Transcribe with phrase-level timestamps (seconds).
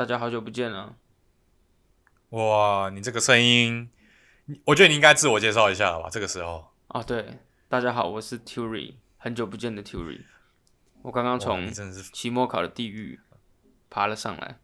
[0.00, 0.96] 喂，大家好久不见了。
[2.30, 3.90] 哇，你这个声音，
[4.64, 6.08] 我觉得你应该自我介绍一下了吧？
[6.10, 7.38] 这个时候啊，对，
[7.68, 10.22] 大家好，我是 Tury，很久不见的 Tury。
[11.02, 11.70] 我刚刚从
[12.14, 13.20] 期末考的地狱
[13.90, 14.58] 爬了上来，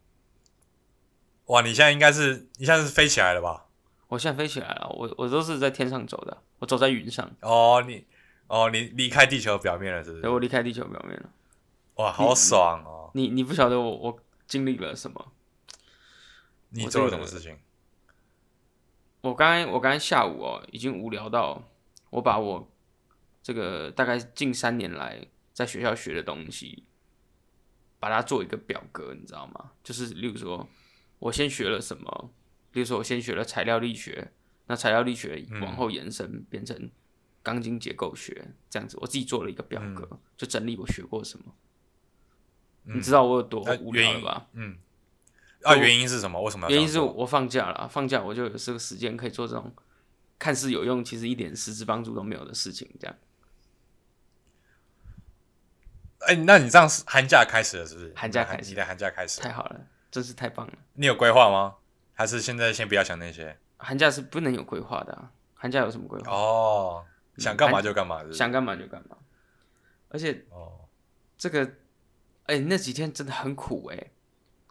[1.48, 3.66] 哇，你现在应该是你现在是飞起来了吧？
[4.08, 8.06] 我现在飞起来了，我我都是在天上走的，我走在云上，哦，你
[8.46, 10.28] 哦，你离开地球表面了，是不对是？
[10.30, 11.28] 我离开地球表面了。
[11.96, 13.10] 哇，好爽哦！
[13.12, 15.32] 你你不晓得我我经历了什么？
[16.70, 17.58] 你做了什么事情？
[19.22, 21.62] 我刚才我刚才下午哦，已经无聊到
[22.10, 22.70] 我把我
[23.42, 26.84] 这个大概近三年来在学校学的东西，
[27.98, 29.72] 把它做一个表格，你知道吗？
[29.82, 30.68] 就是例如说，
[31.18, 32.30] 我先学了什么，
[32.72, 34.32] 例如说我先学了材料力学，
[34.66, 36.90] 那材料力学往后延伸变成
[37.42, 41.54] 钢筋结构学，这样子，我自己做了一个表格，就整理我学过什么。
[42.94, 44.46] 你知道我有多呃无聊吧？
[44.52, 44.76] 嗯，
[45.62, 46.40] 啊，原因是什么？
[46.40, 46.82] 为什么要原？
[46.82, 49.74] 因是我放假了啊，放假我就有这个时间可以做这种
[50.38, 52.88] 看似有用，其实一点实质帮助都没有的事情。
[53.00, 53.16] 这样，
[56.20, 58.12] 哎、那你这样是寒假开始了，是不是？
[58.14, 60.72] 寒假开始你的寒假开始，太好了，真是太棒了。
[60.94, 61.74] 你有规划吗？
[62.14, 63.58] 还是现在先不要想那些？
[63.78, 66.32] 寒假是不能有规划的、啊，寒假有什么规划？
[66.32, 67.04] 哦，
[67.36, 68.34] 想干嘛就干嘛，是是？
[68.34, 69.16] 想干嘛就干嘛。
[70.08, 70.86] 而且哦，
[71.36, 71.70] 这个，
[72.46, 74.10] 哎、那几天真的很苦哎、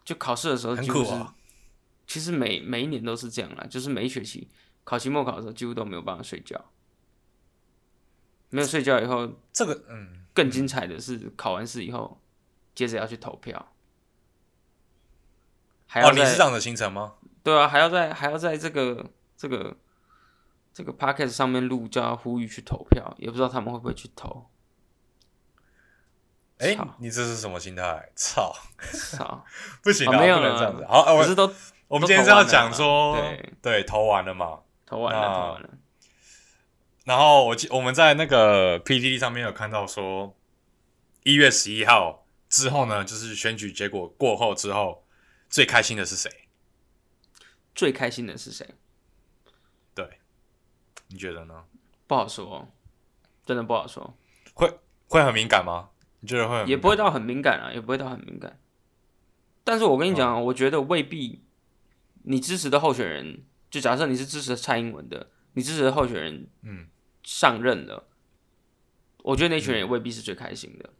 [0.04, 1.34] 就考试的时候几乎是，很苦啊。
[2.06, 4.48] 其实每每一年都是这样啦，就是每一学期
[4.84, 6.64] 考期末考的时候，几乎都没有办法睡觉。
[8.50, 12.20] 没有睡觉以后，这个，嗯，更精彩的是考完试以后，
[12.76, 13.72] 接着要去投票，
[15.86, 17.14] 还要哦，你在、是这样的行程吗？
[17.42, 19.76] 对啊，还要在还要在这个这个
[20.72, 24.48] 这个 p o c k e t 上面录，叫他呼吁去投票，也不知道他们会不会去投。
[26.58, 28.08] 哎、操你这是什么心态？
[28.14, 28.54] 操，
[28.92, 29.44] 操，
[29.82, 30.86] 不行啊，哦没有了不能这样子。
[30.86, 31.52] 好，呃我可是都
[31.88, 34.60] 我们今天是要讲说，对对，投完了嘛。
[34.86, 35.70] 投完了，投完了。
[37.04, 40.34] 然后我记我们在那个 PDD 上面有看到说，
[41.24, 45.04] 一月十一号之后呢，就是选举结果过后之后，
[45.50, 46.30] 最开心的是谁？
[47.74, 48.66] 最开心的是谁？
[49.94, 50.18] 对，
[51.08, 51.64] 你觉得呢？
[52.06, 52.68] 不好说，
[53.44, 54.16] 真的不好说，
[54.54, 54.78] 会
[55.08, 55.90] 会很敏感吗？
[56.26, 56.68] 你觉得会很敏感。
[56.68, 58.58] 也不会到很敏感啊，也不会到很敏感。
[59.62, 61.44] 但是我跟你讲啊，我觉得未必，
[62.24, 66.88] 你支持的候选人，就假设你是支持蔡英文的，你支持的候选人，嗯，
[67.22, 68.08] 上任了，
[69.18, 70.90] 我觉得那群人也未必是最开心的，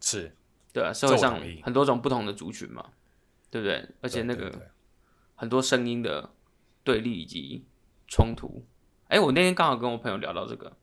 [0.00, 0.36] 是，
[0.72, 2.90] 对啊，社会上很多种不同的族群嘛，
[3.50, 3.88] 对不对？
[4.00, 4.72] 而且那个
[5.34, 6.30] 很多声音的
[6.84, 7.64] 对立以及
[8.06, 8.66] 冲突。
[9.08, 10.74] 哎，我那天刚好跟我朋友聊到这个，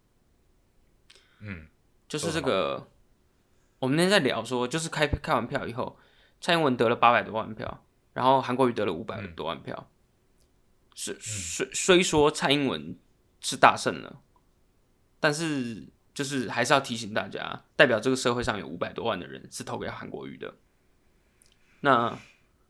[1.39, 1.66] 嗯，
[2.09, 2.90] 就是这个，
[3.80, 5.97] 我们那天在聊说，就是开开完票以后，
[6.42, 9.88] 蔡英文得了八百多万票，然后韩国瑜得了五百嗯多万票。
[10.96, 12.97] 虽虽虽说蔡英文
[13.40, 14.20] 是大胜了，
[15.20, 20.56] 但是就是还是要提醒大家，代表这个社会上有五百多万的人是投给韩国瑜的。
[21.81, 22.18] 那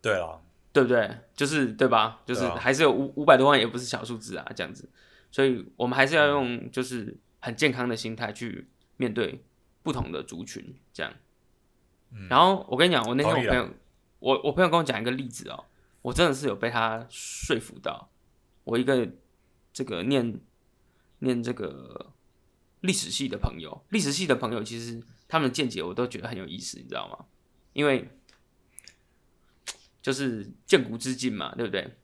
[0.02, 1.18] 对啊，对不对？
[1.34, 2.22] 就是对吧？
[2.26, 4.88] 就是还是有五五百多万，也不是小数字啊，这样子。
[5.32, 8.68] 所以我们还是要用就是很健康的心态去
[9.00, 9.42] 面对
[9.82, 11.14] 不同的族群，这样。
[12.30, 13.70] 然后我跟你讲，我那天我朋友，
[14.20, 15.64] 我我朋友跟我讲一个例子哦，
[16.02, 18.12] 我真的是有被他说服到。
[18.66, 19.10] 我一个
[19.72, 20.40] 这个念
[21.20, 22.12] 念这个
[22.82, 27.26] 历史系的朋友，历史系的朋友其实他们的见解我都觉得很有意思，你知道吗？
[27.72, 28.10] 因为
[30.02, 31.96] 就是见古知今嘛，对不对？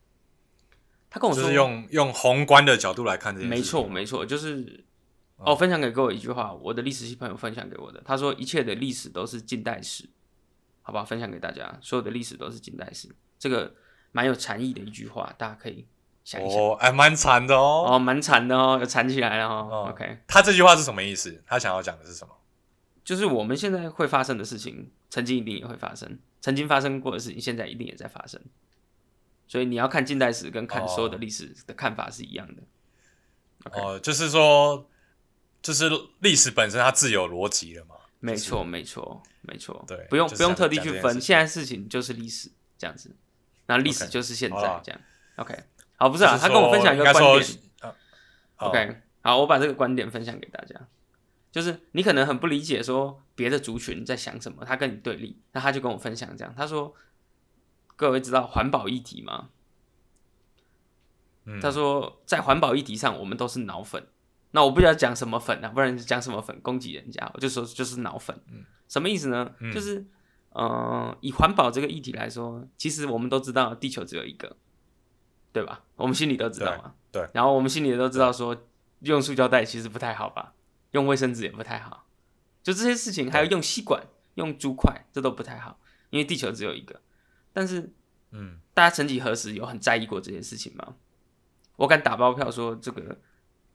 [1.10, 3.54] 他跟我说，就是用用宏观的角度来看这件事。
[3.54, 4.84] 没错，没错，就是
[5.38, 10.08] 哦，分享给各位一句话，我的历史系朋友分享给我的，他说一切的历史都是近代史，
[10.82, 13.74] 好吧，分享给大家，所有的历史都是近代史，这个
[14.12, 15.86] 蛮有禅意的一句话，大家可以
[16.24, 16.58] 想一想。
[16.58, 17.84] 哦，还蛮惨的哦。
[17.86, 19.68] 哦，蛮惨的哦，有禅起来了哦。
[19.70, 21.42] 哦 OK，他这句话是什么意思？
[21.46, 22.34] 他想要讲的是什么？
[23.04, 28.40] 就是我们现在会发生的事情，曾经一定也会发生，曾经发生过的事情，现在一定也在发生。
[29.46, 32.62] 所以你要看近代史跟看所有的历史的看法是一样的。
[33.66, 34.88] OK 哦，就是说，
[35.66, 35.90] 就是
[36.20, 37.96] 历史本身它自有逻辑了嘛。
[38.20, 39.84] 没错，没错，没错。
[39.88, 43.14] 对不用就是不用特地去分，现在事情就是历史这样子，
[43.66, 45.00] 那历史就是现在这样。
[45.36, 45.58] OK，
[45.96, 47.58] 好，不是啊，他跟我分享一个观点
[48.56, 50.74] OK，好，我把这个观点分享给大家。
[51.50, 56.94] 就是你可能很不理解说别的族群在想什么，他跟你对立，那他就跟我分享这样，他说
[57.96, 59.50] ：“各位知道环保议题吗？”
[61.44, 64.06] 嗯他说，在环保议题上，我们都是脑粉。
[64.52, 68.38] 那我不知道讲什么粉啊，不然讲什么粉攻击人家，我就说就是脑粉。
[68.88, 69.52] 什么意思呢？
[69.58, 70.06] 嗯就是
[70.50, 74.56] 呃，以环保这个议题来说，其实我们都知道地球只有一个，
[75.52, 75.84] 对吧？
[75.96, 76.94] 我们心里都知道嘛。
[77.12, 78.56] 对对然后我们心里都知道说，
[79.00, 80.54] 用塑胶袋其实不太好吧，
[80.92, 82.06] 用卫生纸也不太好，
[82.62, 84.02] 就这些事情，还有用吸管、
[84.36, 85.78] 用竹筷，这都不太好，
[86.10, 87.00] 因为地球只有一个。
[87.52, 87.92] 但是
[88.30, 90.94] 嗯，大家曾几何时有很在意过这件事情吗？
[91.76, 93.18] 我敢打包票说，这个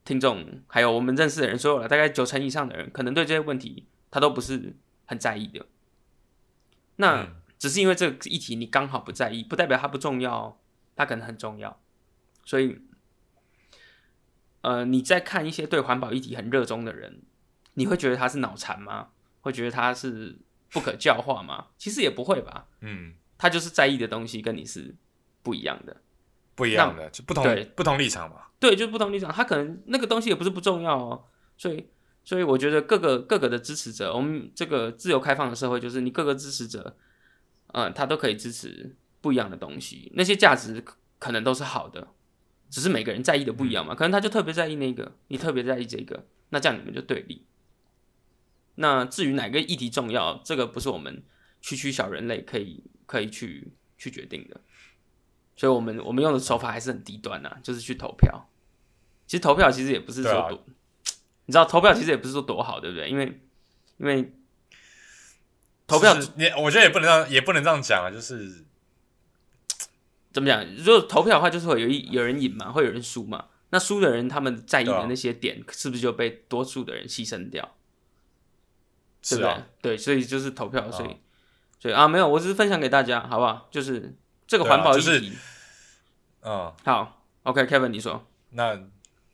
[0.06, 4.76] 听众还有我们认识的人，所有了大概九成以上的人，可能对这些问题他都不是
[5.06, 5.66] 很在意的。
[6.98, 10.58] 那、嗯只是因为这个议题你刚好不在意，不代表它不重要哦，
[10.96, 11.80] 它可能很重要。
[12.44, 12.82] 所以，
[14.62, 17.22] 呃，你在看一些对环保议题很热衷的人，
[17.76, 19.10] 你会觉得他是脑残吗？
[19.42, 20.40] 会觉得他是
[20.72, 21.68] 不可教化吗？
[21.78, 24.96] 其实也不会吧，嗯，他就是在意的东西跟你是
[25.44, 26.02] 不一样的。
[26.62, 28.36] 不一样的，就不同对不同立场嘛。
[28.60, 31.26] 对，就是不同立场，他可能那个东西也不是不重要哦，
[31.58, 31.88] 所以，
[32.24, 36.96] 所以我觉得各个各个的支持者，我们这个自由开放的社会，就是你各个支持者，
[37.74, 42.10] 嗯、他都可以支持不一样的东西，那些价值可可能都是好的，
[42.70, 47.44] 只是每个人在意的不一样嘛，可能他就特别在意那个，你特别在意这个，那这样你们就对立。
[48.76, 51.24] 那至于哪个议题重要，这个不是我们
[51.62, 54.62] 区区小人类可以可以去去决定的。
[55.56, 58.48] 所以我们我们用的手法还是很低端呐、啊就是去投票。
[59.28, 60.64] 其实投票其实也不是说多，
[61.46, 63.10] 你知道投票其实也不是说多好，对不对？
[63.10, 63.40] 因为
[63.98, 64.34] 因为
[65.88, 68.66] 投票就是你我觉得也不能这样，也不能这样讲啊，就是
[70.34, 70.66] 怎么讲？
[70.76, 73.48] 如果投票的话，就是会有一有人赢嘛，会有人输嘛。
[73.70, 77.76] 那输的人他们在意的那些点，是不是就被多数的人牺牲掉？
[79.30, 79.44] 对不对？
[79.44, 81.16] 是啊，对，所以就是投票，所以、啊
[81.80, 83.70] 所以啊，没有，我只是分享给大家，好不好？
[83.72, 84.14] 就是
[84.52, 85.32] 这个环保议就是题。
[86.42, 88.28] 嗯，好，OK，Kevin，、你说。
[88.50, 88.78] 那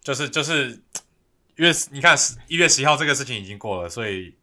[0.04, 0.80] 就是就是
[1.56, 2.16] 因为你看
[2.48, 4.36] 一月十一号这个事情已经过了，所以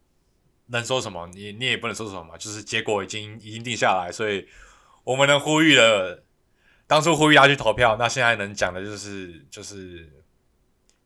[0.65, 1.29] 能说什么？
[1.33, 4.49] 你你也不能说什么嘛，就是结果已经已经定下来，所以
[5.05, 6.25] 我们能呼吁的，
[6.87, 10.11] 当初呼吁他去投票，那现在能讲的就是就是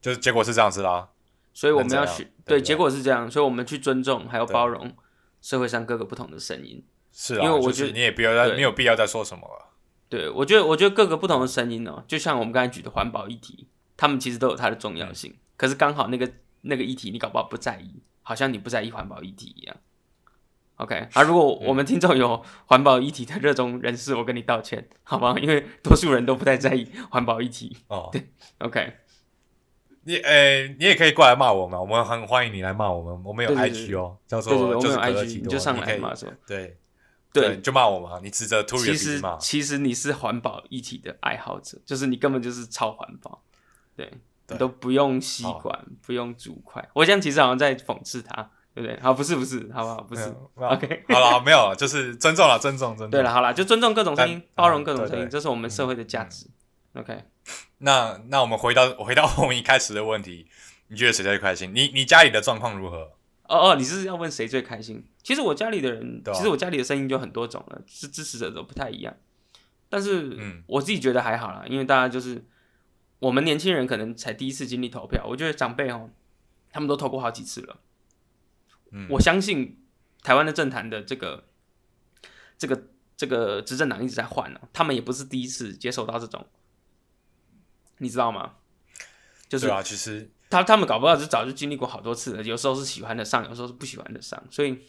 [0.01, 1.09] 就是结果是这样子啦。
[1.53, 4.95] 所以我们要能这样去对，对对结果是这样，所以我们去尊重还有包容
[5.41, 6.83] 社会上各个不同的声音。
[7.21, 9.65] 是啊，因为我觉得就是你也不要再对没有必要再说什么了。
[10.07, 13.67] 对我觉得，我觉得各个不同的声音哦，就像我们刚才举的环保议题，
[13.97, 15.35] 他们其实都有它的重要性。
[15.57, 16.31] 可是刚好那个
[16.61, 19.75] 那个议题，你搞不好不在意，好像你不在意环保议题一样。
[20.77, 25.35] OK，啊，如果我们听众有环保议题的热衷人士，我跟你道歉，好吗？
[25.41, 27.75] 因为多数人都不太在意环保议题。
[27.89, 28.29] 哦，对
[28.59, 28.93] OK，
[30.05, 36.77] 你诶、你也可以过来骂我们，我们很欢迎你来骂我们，我们有 IG 哦，叫做就是格勒 IG，你就上来嘛，说对
[37.31, 43.43] 对你就骂我嘛，你指着秃驴的其实其实你是环保议题的爱好者，就是你根本就是超环保，
[43.95, 44.05] 对
[44.47, 46.89] 对你都不用吸管，不用竹筷。
[46.93, 48.99] 我这样其实好像在讽刺他，对不对？
[48.99, 50.01] 好，不是不是，好不好？
[50.01, 50.23] 不是。
[50.55, 53.11] OK 好了，没有，就是尊重了，尊重，尊重。
[53.11, 56.47] 对了，，好了，就尊重各种声音，包容各种声音，这是我们社会的价值。
[56.95, 57.25] OK，
[57.77, 60.47] 那那我们回到回到我们一开始的问题，
[60.87, 61.71] 你觉得谁最开心？
[61.75, 63.11] 你你家里的状况如何？
[63.49, 65.03] 哦哦，你是要问谁最开心？
[65.23, 69.17] 其实我家里的人，啊其实我家里的声音就很多种了，是支持者都不太一样。
[69.89, 72.45] 但是嗯我自己觉得还好啦，因为大家就是
[73.17, 76.11] 我们年轻人可能才第一次经历投票，我觉得长辈哦，
[76.71, 77.77] 他们都投过好几次了。
[78.91, 79.83] 嗯，我相信
[80.21, 81.45] 台湾的政坛的这个
[82.57, 82.83] 这个
[83.17, 86.45] 这个执政党一直在换呢、他们也不是第一次接受到这种，
[87.97, 88.57] 你知道吗？
[89.47, 94.79] 就是对啊，其实他他们搞不好是早就经历过好多次了，有时候是喜欢的上，有时候是不喜欢的上，所以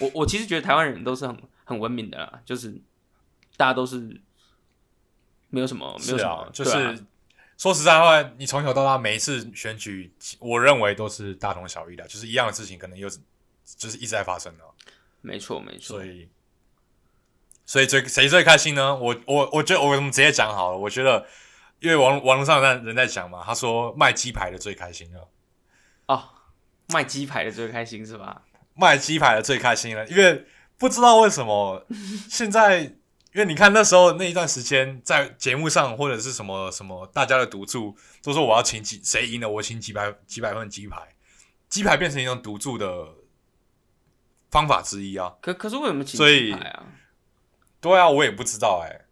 [0.00, 2.74] 我我其实觉得台湾人都是很很文明的啦，就是
[3.56, 4.20] 大家都是
[5.50, 7.04] 没有什么没有什么，啊，就是
[7.56, 13.18] 说实在话，你从小到大每一次选举，我认为都是大同小异的，就是一样的事情，可能又是
[13.76, 14.64] 就是一直在发生的，
[15.20, 16.28] 没错没错所，以
[17.64, 18.96] 所以最谁最开心呢？
[18.96, 21.24] 我我我觉得我们直接讲好了，我觉得。
[21.82, 25.28] 因为网网络上在人在讲嘛，他说卖鸡排的最开心了，
[26.06, 26.24] 哦，
[26.88, 28.42] 卖鸡排的最开心是吧？
[28.74, 30.46] 卖鸡排的最开心了，因为
[30.78, 31.84] 不知道为什么
[32.30, 32.94] 现在，因
[33.34, 41.14] 为你看那时候那一段时间，在节目上或者是什么什么，大家的赌注都说我要请几谁赢了，我请几百几百份鸡排，
[41.68, 43.08] 鸡排变成一种赌注的
[44.50, 45.34] 方法之一啊。
[45.42, 46.84] 可可是为什么请所以鸡排啊？
[47.80, 49.06] 对啊，我也不知道哎、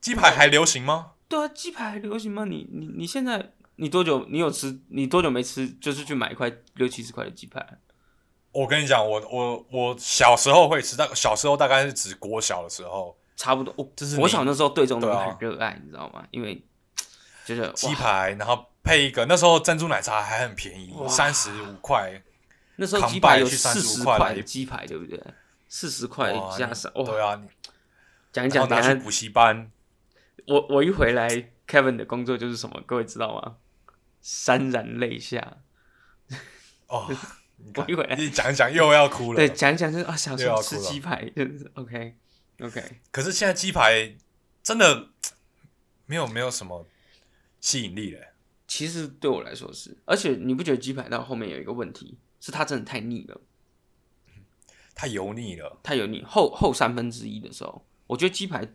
[0.00, 1.12] 鸡排还流行吗？
[1.34, 2.44] 对啊，鸡排还流行吗？
[2.44, 4.78] 你你你现在你多久你有吃？
[4.88, 5.68] 你多久没吃？
[5.80, 7.66] 就是去买一块六七十块的鸡排？
[8.52, 13.74] 我跟你讲，我我我小时候会吃，但小时候大概是指国小的时候，差不多。
[13.76, 16.24] 我就是你我小那时候对这种东西很热爱，你知道吗？
[16.30, 16.64] 因为
[17.44, 22.22] 就是鸡排，然后配一个那时候珍珠奶茶还很便宜，三十五块。
[22.76, 25.20] 那时候扛鸡排有拜去35四十块的鸡排，对不对？
[25.68, 27.48] 四十块加上哇，对啊，你
[28.32, 29.68] 讲一讲，拿去补习班，
[30.46, 31.28] 我我一回来
[31.66, 32.82] ，Kevin 的工作就是什么？
[32.86, 33.56] 各位知道吗？
[34.22, 35.58] 潸然泪下。
[36.86, 37.08] 哦，
[37.76, 39.36] 我一回来你讲一讲又要哭了。
[39.36, 42.16] 对，讲一讲就是啊，想说吃又要哭了鸡排，就是 OK
[42.60, 42.82] OK。
[43.10, 44.16] 可是现在鸡排
[44.62, 45.08] 真的
[46.06, 46.86] 没有没有什么
[47.60, 48.20] 吸引力了。
[48.66, 53.40] 其实对我来说是，而且你不觉得鸡排到后面有一个问题，是它真的太腻了，
[54.94, 55.78] 太油腻了。
[55.82, 56.24] 太油腻。
[56.26, 58.66] 后后三分之一的时候，我觉得鸡排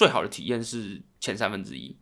[0.00, 1.94] 最好的体验是前三分之一，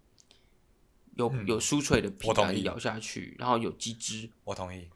[1.16, 2.28] 有、嗯有酥脆的皮
[2.62, 4.88] 咬下去，然后有鸡汁，我同意。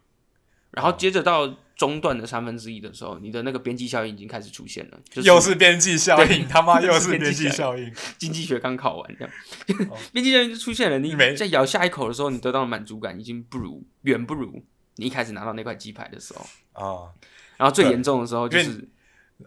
[0.71, 7.93] 然后接着到中段的三分之一的时候，你的那个边际效应已经开始出现了，就是又是边际效应，他妈又又是是边际效效应。
[8.19, 11.01] 经济学刚考完这样哦， 边际效应就出现了。
[11.01, 16.47] 你没在咬下一口的时候，你得到的满足感已经不如远不如你一开始拿到那块鸡排的时候。
[16.75, 17.11] 啊，
[17.57, 18.89] 然后最严重的时候就是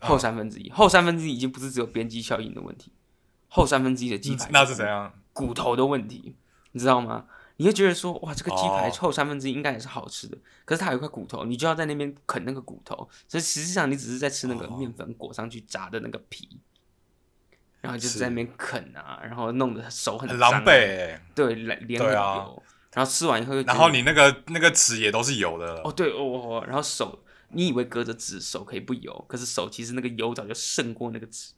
[0.01, 2.91] 后三分之一，后三分之一已经不是只有边际效应的问题，
[3.55, 5.13] 后三分之一的鸡排那是怎样？
[5.31, 6.35] 骨头的问题，
[6.73, 7.25] 你知道吗？
[7.55, 16.59] 你会觉得说，哇，这个鸡排哦后三分之一应该也是好吃的，可是它有一块骨头，你就要在那边啃那个骨头，所以实际上你只是在吃那个哦面粉裹上去炸的那个皮，
[17.79, 21.21] 然后就是是在那边啃啊，然后弄得手很狼狈欸。
[21.33, 22.45] 对，脸对啊，
[22.93, 25.81] 然后吃完以后然后你那个那个纸也都是油的。
[25.83, 31.53] 哦，对哦然后手，你以为隔着纸手可以不油，可是手其实那个油早就胜过那个纸，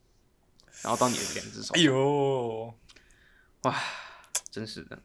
[0.84, 2.74] 然后到你的两只手，哎呦，
[3.64, 3.76] 哇
[4.52, 5.00] 真是的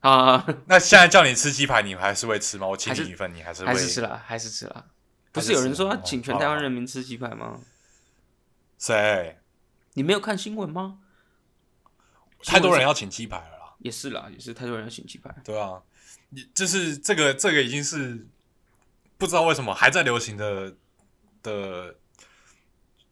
[0.00, 2.66] 啊， 那现在叫你吃鸡排，你还是会吃吗？
[2.66, 4.86] 我请你一份，你还是会还是吃了，还是吃了。
[5.32, 7.60] 不是是有人说要请全台湾人民吃鸡排吗？
[8.78, 9.38] 谁？
[9.94, 11.00] 你没有看新闻吗？
[12.44, 13.74] 太多人要要请鸡排了啦。
[13.78, 15.34] 也是啦，也是太多人要请鸡排。
[15.44, 15.82] 对啊，
[16.30, 18.26] 你就是这个这个已经是
[19.18, 20.74] 不知道为什么还在流行的
[21.42, 21.96] 的，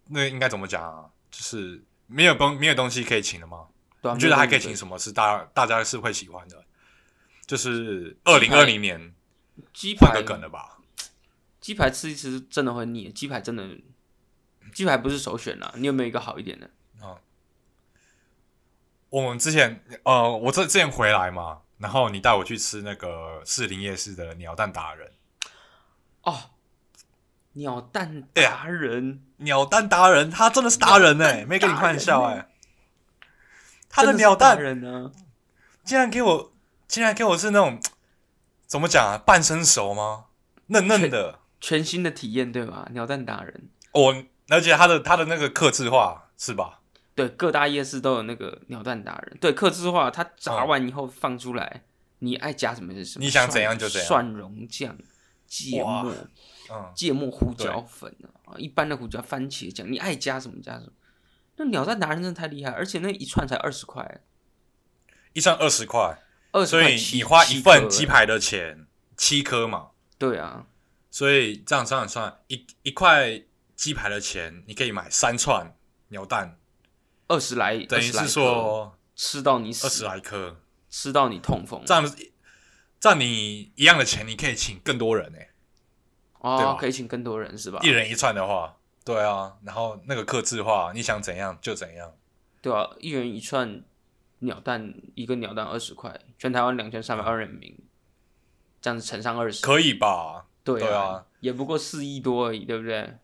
[0.09, 1.11] 那应该怎么讲啊？
[1.37, 3.67] 就是没有东没有东西可以请的吗？
[4.01, 6.65] 对啊，你觉得还可以请什么是大大家是会喜欢的？
[7.45, 9.13] 就是二零二零年
[9.73, 10.79] 鸡排个梗了吧？
[11.61, 13.69] 鸡排吃一吃真的会腻，鸡排真的，
[14.73, 15.73] 鸡排不是首选啦。
[15.77, 16.71] 你有没有一个好一点的？
[19.11, 25.13] 我们之前呃，我这之前回来嘛，然后你带我去吃那个士林夜市的鸟蛋达人，
[26.23, 26.51] 哦，
[27.55, 32.49] 鸟蛋达人，鸟蛋达人，他真的是达人哎、没跟你开玩笑哎、
[33.89, 35.11] 他的鸟蛋人呢？
[35.85, 36.53] 竟然给我，
[36.87, 37.81] 竟然给我是那种
[38.67, 40.27] 怎么讲啊，半生熟吗？
[40.67, 42.89] 嫩嫩的，全新的体验对吧？
[42.93, 44.15] 鸟蛋达人，我
[44.49, 46.81] 而且他的他的那个克制化是吧？
[47.15, 49.39] 对，各大夜市都有那个鸟蛋达人。
[49.41, 51.83] 对，客制化，他炸完以后放出来，
[52.19, 54.97] 你爱加什么是什么，你想怎样就怎样蒜蓉酱、
[55.47, 56.29] 芥哇末、嗯，
[56.95, 60.93] 芥末胡椒粉啊，一般的胡椒、番茄酱，你爱加什么加什么。
[61.57, 64.23] 那鸟蛋达人真的太厉害，而且那一串才二十块，
[65.33, 66.19] 一串二十块，
[66.51, 70.67] 二十所以块你花一份鸡排的钱七颗嘛，对啊，
[71.11, 73.43] 所以这样这样算一一块
[73.77, 75.77] 鸡排的钱，你可以买三串
[76.09, 76.59] 鸟蛋，
[77.29, 82.33] 二十来，等于是说吃到你死，二十来颗，吃到你痛风，这样子
[82.99, 85.51] 这样你一样的钱，你可以请更多人哎、
[86.45, 87.89] 哦，可以请更多人是吧一？
[87.89, 92.13] 人一串的话，对啊，然后那个克制化，你想怎样就怎样。
[92.61, 93.83] 对啊，一人一串
[94.41, 97.75] 鸟蛋，一个鸟蛋二十块，全台湾两千三百万人民，
[98.83, 100.45] 这样子乘上二十，可以吧？
[100.63, 103.15] 对对啊也不过四亿多而已，对不对？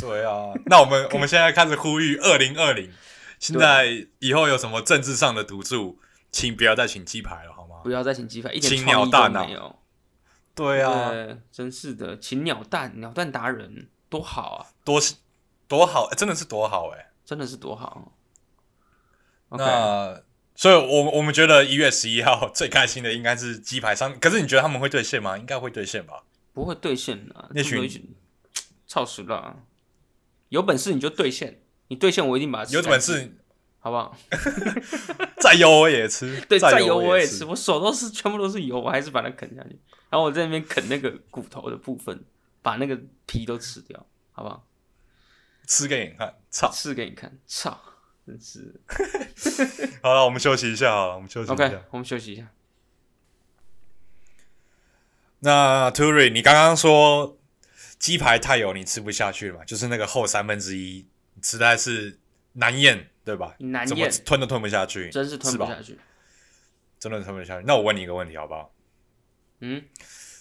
[0.00, 2.92] 对啊，那我们 我们现在开始呼吁二零二零，
[3.40, 5.98] 现在以后有什么政治上的赌注，
[6.30, 7.80] 请不要再请鸡排了，好吗？
[7.82, 9.76] 不要再请鸡排，一点请创意鸟蛋啊都没有。
[10.54, 15.00] 对啊，对，真是的，请鸟蛋，鸟蛋达人多好啊，多
[15.66, 18.12] 多好，欸真的是多好哎、真的是多好。
[19.50, 20.22] 那
[20.54, 25.38] 所以我我们觉得一月十一号最开心的应该是鸡排商，可是你觉得他们会兑现吗？
[25.38, 26.22] 应该会兑现吧？
[26.52, 28.14] 不会兑现啊，那群
[28.86, 29.62] 操死 了，
[30.50, 33.36] 有本事你就兑现，你兑现我一定把它有本，事
[33.80, 34.16] 好不好？
[35.40, 37.44] 再油我也吃， 对，再油我也吃，。
[37.44, 39.78] 我手都是全部都是油，我还是把它啃下去。
[40.08, 42.22] 然后我在那边啃那个骨头的部分，
[42.62, 44.66] 把那个皮都吃掉，好不好？
[45.66, 46.70] 吃给你看，操！
[46.72, 47.80] 吃给你看，操，
[48.26, 48.80] 真是。
[50.02, 51.64] 好了，我们休息一下好了，我们休息一下。
[51.64, 52.48] OK，我们休息一下。
[55.38, 57.38] 那 Turi，你刚刚说
[57.98, 59.64] 鸡排太油，你吃不下去了嘛？
[59.64, 61.06] 就是那个后三分之一，
[61.40, 62.18] 实在是
[62.54, 63.54] 难咽，对吧？
[63.58, 65.98] 怎么难咽，吞都吞不下去，真是吞不下去。
[66.98, 67.64] 真的吞不下去。
[67.66, 68.74] 那我问你一个问题好不好？
[69.60, 69.84] 嗯，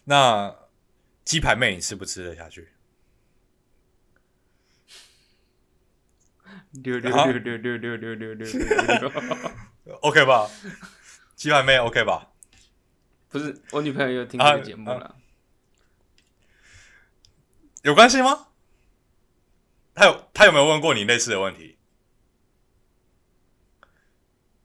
[0.06, 0.56] 那
[1.24, 2.70] 鸡排妹你吃不吃得下去？
[6.84, 9.12] 六六啊六六六六六六六六
[10.02, 10.50] ，OK 吧？
[11.36, 12.32] 鸡排妹 OK 吧？
[13.30, 15.16] 不是我女朋友有听啊这个节目了，
[17.84, 18.48] 有关系吗？
[19.96, 21.79] 他有他有没有问过你类似的问题？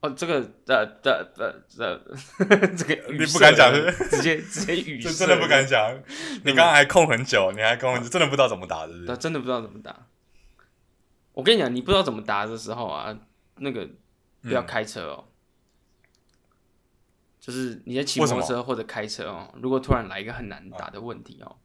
[0.04, 0.34] 哦，这个
[0.66, 1.98] 呃呃呃呃，
[2.76, 3.72] 这个 你不敢讲
[4.10, 5.98] 直接直接语塞这真的不敢讲。
[6.44, 10.06] 你刚刚还空很久，你还空很久，真的不知道怎么答，是不真的不知道怎么答。
[11.32, 13.18] 我跟你讲，你不知道怎么答的时候啊，
[13.56, 13.88] 那个
[14.42, 15.24] 不要嗯开车哦。
[17.40, 21.56] 就是你在骑摩托车或者开车哦，如果突然来一个很难答的问题哦，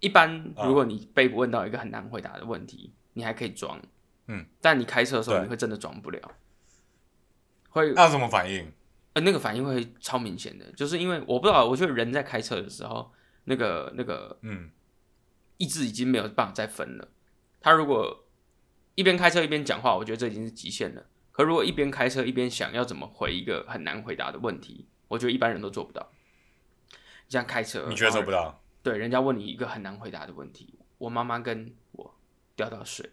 [0.00, 3.80] 一般如果你被问到一个很难回答的问题，你还可以装，
[4.26, 6.20] 嗯，但你开车的时候你会真的装不了，
[7.70, 8.72] 会那有什么反应？
[9.12, 13.10] 呃那个反应会超明显的，就是因为我不知道，我觉得人在开车的时候，
[13.44, 14.70] 那个那个嗯，
[15.56, 17.08] 意志已经没有办法再分了。
[17.60, 18.24] 他如果
[18.94, 21.06] 一边开车一边讲话，我觉得这已经是极限了。
[21.32, 26.12] 可如果一边开车一边想要怎么回一个很难回答的问题，我觉得一般人都做不到。
[27.28, 28.62] 像开车，你觉得做然后不到？
[28.82, 32.14] 对，人家问你一个很难回答的问题，我妈妈跟我
[32.54, 33.10] 掉到水，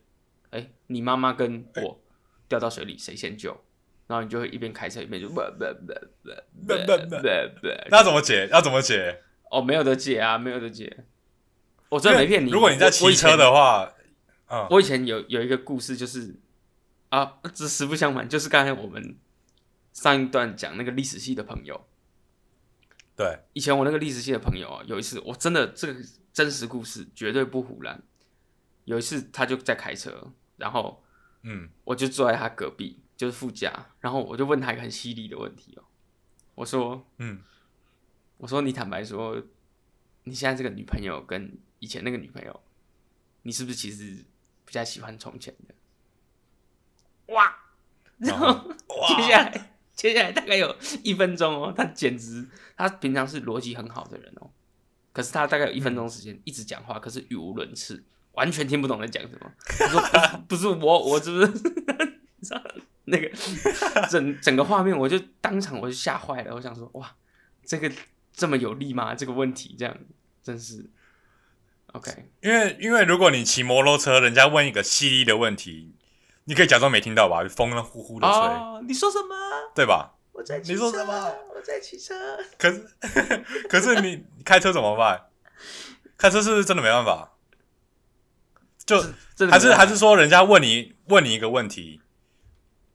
[0.52, 2.00] 哎、你妈妈跟我
[2.48, 3.60] 掉到水里，谁先救？
[4.08, 5.94] 然后你就会一边开车一边就 不不不
[6.66, 7.18] 不不不
[7.62, 8.48] 不那怎么解？
[8.52, 9.22] 要怎么解？
[9.52, 11.06] 哦，没有得解啊，没有得解。
[11.90, 12.50] 我真的没骗你。
[12.50, 13.94] 如果你在我骑车，的话，
[14.50, 16.36] 嗯，我以前我以前有有一个故事，就是
[17.10, 19.18] 啊，这实不相瞒，就是刚才我们
[19.94, 21.88] 上一段讲那个历史系的朋友，
[23.16, 26.00] 对，以前我那个历史系的朋友啊，有一次我真的这个
[26.34, 28.02] 真实故事绝对不胡乱。
[28.84, 31.04] 有一次他就在开车，然后
[31.44, 35.84] 嗯，我就坐在他隔壁，就是副驾，然后我就问他一个很犀利的问题哦，
[36.54, 37.42] 我说，嗯，
[38.38, 39.44] 我说你坦白说，
[40.24, 42.62] 你现在这个女朋友跟以前那个女朋友，
[43.42, 44.24] 你是不是其实
[44.64, 47.34] 比较喜欢从前的？
[47.34, 47.58] 哇！
[48.20, 48.72] 然后
[49.18, 54.52] 接下来接下来大概有一分钟哦，他简直他平常是逻辑很好的人哦，
[55.12, 58.04] 可是他大概有一分钟时间一直讲话，可是语无伦次，
[58.34, 59.52] 完全听不懂在讲什么。
[59.66, 60.00] 他说
[60.48, 61.64] 不是不是我，我是不是？
[63.10, 63.30] 那个
[64.10, 67.16] 整整个画面，我就当场我就吓坏了，我想说哇，
[67.66, 67.90] 这个
[68.34, 69.16] 这么有力吗？
[69.16, 69.98] 这个问题这样
[70.44, 70.90] 真是
[71.94, 72.30] OK。
[72.42, 75.96] 因为因为如果你骑摩托车，人家问一个犀利的问题，
[76.44, 79.36] 你可以假装没听到吧，风呼呼的吹，哦，你说什么？
[79.74, 80.16] 对吧？
[80.34, 81.36] 我在骑你说什么？
[81.56, 82.14] 我在骑车。
[82.58, 82.86] 可是
[83.70, 85.28] 可是你你 开车怎么办？
[86.18, 87.34] 开车是真的没办法？
[88.86, 89.02] 就
[89.50, 92.02] 还是还是说，人家问你问你一个问题，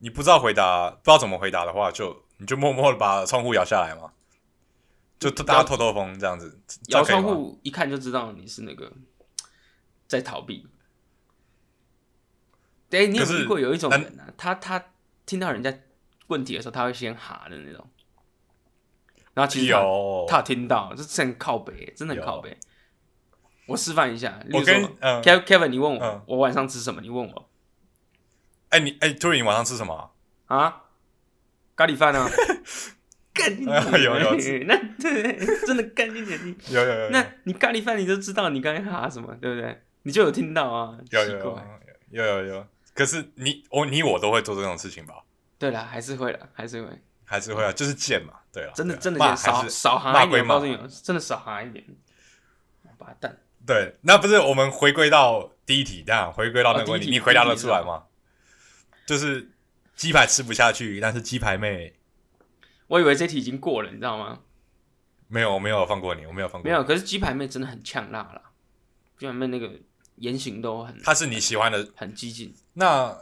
[0.03, 4.13] 你不知道回答，不知道怎么回答的话，就你就默默的把窗户摇下来嘛，
[5.21, 6.61] 就大家透透风这样子。
[6.89, 8.93] 摇窗户一看就知道你是那个
[10.09, 10.67] 在逃避。
[12.91, 14.85] 对，你有遇过有一种人啊，他他
[15.25, 15.73] 听到人家
[16.27, 17.89] 问题的时候，他会先哈的那种，
[19.35, 22.59] 然后其实他有，他有听到，这是很靠北，真的很靠北。
[23.69, 27.01] 我示范一下，例我如说跟嗯，Kev Kevin，你问我嗯我晚上吃什么？
[27.01, 27.49] 你问我
[28.73, 30.13] 哎你哎，突然你晚上吃什么
[30.47, 30.57] 啊？
[30.57, 30.83] 啊？
[31.77, 32.29] 咖喱饭啊？
[33.35, 33.93] 干你娘！
[33.99, 34.31] 有有
[34.69, 36.39] 那对，真的干你娘！
[36.45, 39.83] 你有有有有那你咖喱饭你就知道你刚才哈什么，对不对？
[40.03, 41.59] 你就有听到啊，有有有。
[42.11, 45.15] 有有有，可是你我你我都会做这种事情吧？
[45.59, 46.89] 对了，还是会了，还是会，
[47.25, 50.47] 还是会啊，就是贱嘛，对啊，真的真的也少少哈一点，
[51.03, 51.83] 真的少哈一点。
[52.85, 58.03] 王八蛋，对，那不是我们回归到第一题，这样回归到那个问题，你回答得出来吗？
[59.13, 59.47] 就是
[59.95, 61.95] 鸡排吃不下去，但是鸡排妹
[62.87, 64.41] 我以为这题已经过了，你知道吗？
[65.29, 66.71] 没有，我没有放过你，我没有放过你。
[66.71, 68.53] 没有，可是鸡排妹真的很呛辣啦，
[69.19, 69.71] 鸡排妹那个
[70.17, 72.55] 言行都很她是你喜欢的，很激进。
[72.73, 73.15] 那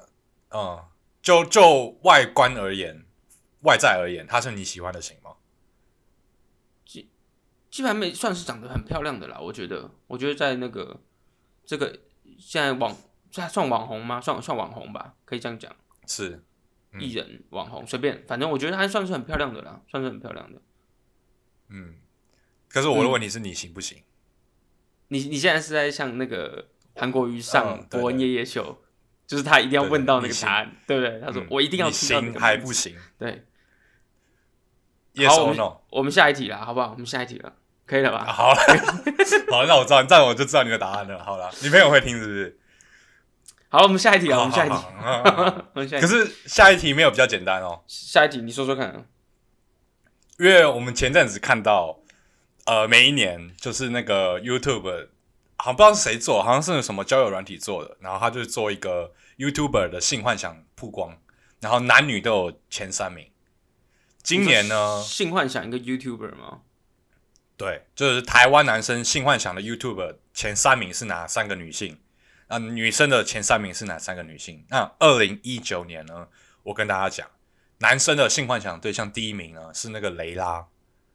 [0.50, 0.80] 嗯，
[1.20, 3.04] 就就外观而言，
[3.62, 5.32] 外在而言，她是你喜欢的型吗？
[6.84, 7.10] 鸡
[7.68, 11.00] 鸡排妹算是长得很漂亮的啦，我觉得，我觉得在那个
[11.66, 11.98] 这个
[12.38, 12.96] 现在网
[13.30, 14.20] 算算网红吗？
[14.20, 15.74] 算算网红吧，可以这样讲，
[16.06, 16.42] 是，
[16.92, 20.60] 嗯艺人网红随便，反正我觉得她算是很漂亮的啦，算是很漂亮的。
[21.68, 21.94] 嗯。
[22.68, 23.98] 可是我的嗯问题是你行不行？
[25.08, 28.80] 你你现在是在像那个韩国瑜上嗯对伯恩夜夜秀，
[29.26, 31.20] 就是他一定要问到那个答案，对不对？
[31.20, 33.44] 他说嗯我一定要你行还不行对。
[35.14, 35.76] ？Yes 好，我 or 们 no？
[35.90, 36.92] 我们下一题啦，好不好？
[36.92, 37.52] 我们下一题了，
[37.86, 38.32] 可以了啊吧？
[38.32, 38.60] 好了，
[39.50, 41.24] 好，那我知道，这样我就知道你的答案了。
[41.24, 42.59] 好了，你朋友会听是不是？
[43.72, 46.00] 好，我们下一题啊， 我们下一题。
[46.00, 49.06] 可是下一题没有比较简单哦，下一题你说说看，
[50.40, 52.00] 因为我们前阵子看到，
[52.66, 55.08] 呃，每一年就是那个 YouTube，
[55.56, 61.16] 好像不知道是谁做，好像是什么交友软体做的，然后他就做一个 YouTuber 的性幻想曝光，
[61.60, 63.30] 然后男女都有前三名。
[64.20, 66.62] 今年呢，性幻想一个 YouTuber 吗？
[67.56, 72.00] 对，就是台湾男生性幻想的 YouTuber 前三名是哪三个女性？
[72.50, 74.66] 那女生的前三名是哪三个女性？
[74.68, 76.26] 那二零一九年呢，
[76.64, 77.30] 我跟大家讲，
[77.78, 80.66] 男生的性幻想对象第一名呢是那个雷拉，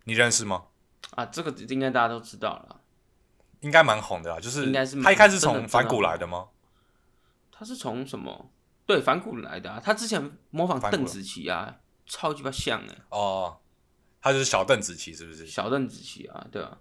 [0.05, 0.67] 你认识吗？
[1.11, 2.81] 啊，这个应该大家都知道了。
[3.59, 6.47] 应该蛮红的啦，就是应该是他一开始从反骨来的吗？
[7.51, 8.51] 他是从什么？
[8.85, 9.81] 对，反骨来的啊。
[9.83, 13.59] 他之前模仿邓紫棋啊，超级巴像哎，哦，
[14.21, 15.45] 他就是小邓紫棋，是不是？
[15.45, 16.77] 小邓紫棋啊，对啊。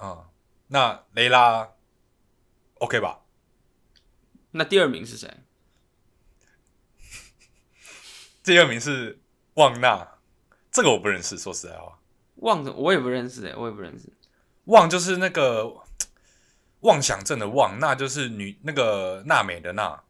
[0.00, 0.24] 嗯，
[0.68, 1.68] 那雷拉
[2.74, 3.20] OK 吧？
[4.52, 5.32] 那第二名是谁？
[8.42, 9.20] 第二名是
[9.54, 10.18] 旺娜，
[10.70, 11.98] 这个我不认识，说实在话，
[12.36, 14.12] 旺我也不认识哎，我也不认识。
[14.64, 15.82] 旺就是那个
[16.80, 20.02] 妄想症的妄，那就是女那个娜美的娜，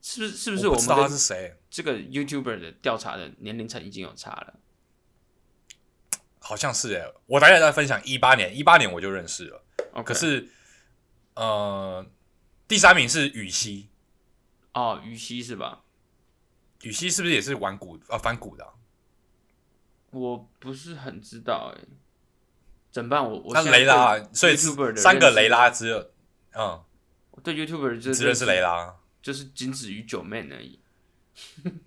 [0.00, 0.36] 是不是？
[0.36, 1.56] 是不是我不知道他是谁？
[1.70, 4.54] 这个 YouTuber 的调查的年龄层已经有差了？
[6.38, 9.62] 好像是哎，我大概在分享一八年，一八年我就认识了。
[9.92, 10.48] OK 可是，
[11.34, 12.04] 呃，
[12.70, 13.88] 第三名是羽西，
[14.74, 15.82] 哦，羽西是吧？
[16.82, 18.70] 羽西是不是也是玩古啊反古的啊、
[20.12, 21.80] 我不是很知道哎，
[22.92, 23.28] 怎么办？
[23.28, 24.54] 我我那现在雷拉，所以
[24.94, 25.98] 三个雷拉只有，
[26.52, 26.80] 嗯，
[27.32, 28.96] 我对 YouTuber 就只认识雷，拉。
[29.20, 30.78] 就是仅止于九妹而已。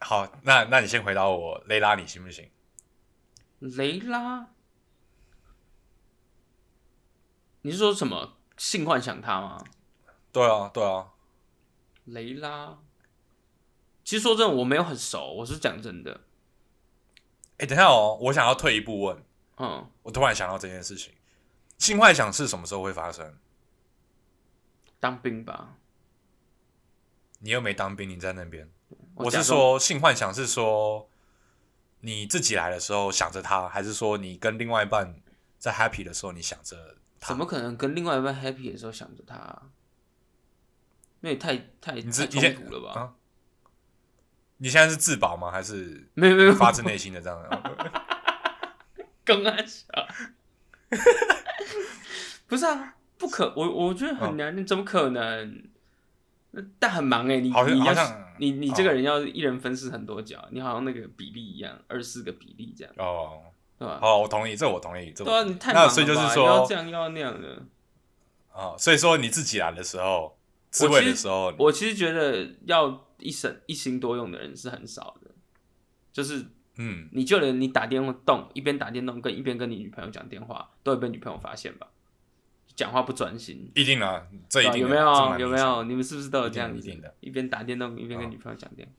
[0.00, 2.50] 好，那那你先回答我，雷拉你行不行？
[3.60, 4.48] 雷拉，
[7.62, 9.64] 你是说什么性幻想他吗？
[10.32, 11.12] 对啊，对啊，
[12.04, 12.78] 雷拉，
[14.04, 16.20] 其实说真的，我没有很熟，我是讲真的。
[17.58, 19.24] 哎、等一下哦，我想要退一步问，
[19.58, 21.12] 嗯，我突然想到这件事情，
[21.78, 23.38] 性幻想是什么时候会发生？
[24.98, 25.76] 当兵吧。
[27.38, 28.68] 你又没当兵，你在那边。
[29.14, 31.08] 我是说，性幻想是说
[32.00, 35.14] 你自己来的时候想着他，还是说你跟另外一半
[35.58, 37.28] 在 happy 的时候你想着他？
[37.28, 39.62] 怎么可能跟另外一半 happy 的时候想着他、啊？
[41.20, 43.00] 那也太太太你自你先冲突了吧？
[43.00, 43.14] 啊
[44.58, 45.50] 你现在是自保吗？
[45.50, 47.62] 还是没有没有，发自内心的这样？
[49.24, 49.86] 更安小。
[52.46, 55.70] 不是啊，不可，我我觉得很难，你怎么可能？
[56.78, 57.94] 但很忙哎、你你要
[58.38, 63.42] 你你这个人要一人分饰很多角，你好像那个比例一样，二四个比例这样，哦，
[63.84, 63.98] 对吧？
[64.00, 67.62] 好，我同意，这我同意，对啊，你太忙了吧那所以就是说又要这样又要那样的。
[68.52, 70.38] 啊，所以说你自己来的时候，
[70.70, 75.30] 自慰的时候，我其实觉得要一省一心多用的人是很少的，
[76.12, 81.88] 就是嗯，你就连你打电动一边打电动跟一边跟你女朋友讲电话，都会被女朋友发现吧？
[82.76, 85.38] 讲话不专心，一定啊，这有没有？
[85.38, 85.84] 有没有？
[85.84, 86.78] 你们是不是都有这样子？
[86.78, 88.94] 一定的一边打电动一边跟嗯女朋友讲电话，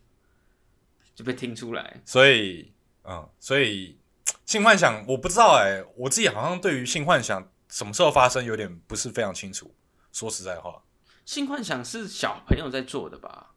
[1.13, 2.01] 就被听出来。
[2.05, 2.71] 所以，
[3.03, 3.97] 嗯，所以
[4.45, 9.73] 性幻想我不知道哎、我自己好像对于性幻想什么时候发生有点不是非常清楚。
[10.11, 10.83] 说实在话，
[11.25, 13.51] 性幻想是小朋友在做的吧？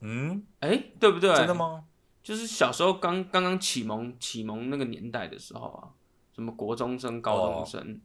[0.00, 1.34] 嗯，哎、对不对？
[1.34, 1.54] 真的？
[1.54, 1.84] 吗？
[2.22, 5.90] 就是小时候刚刚刚启蒙启蒙那个年代的时候啊，
[6.34, 8.00] 什么国中生、高中生，